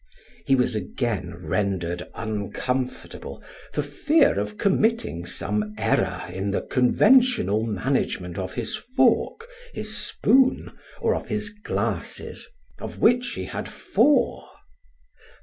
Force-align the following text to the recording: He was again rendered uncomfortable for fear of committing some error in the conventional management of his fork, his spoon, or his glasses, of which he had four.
He 0.47 0.55
was 0.55 0.73
again 0.73 1.35
rendered 1.47 2.01
uncomfortable 2.15 3.43
for 3.71 3.83
fear 3.83 4.39
of 4.39 4.57
committing 4.57 5.27
some 5.27 5.75
error 5.77 6.27
in 6.27 6.49
the 6.49 6.63
conventional 6.63 7.65
management 7.67 8.39
of 8.39 8.55
his 8.55 8.75
fork, 8.75 9.45
his 9.75 9.95
spoon, 9.95 10.71
or 11.01 11.23
his 11.27 11.51
glasses, 11.51 12.47
of 12.79 12.97
which 12.97 13.33
he 13.35 13.45
had 13.45 13.69
four. 13.69 14.47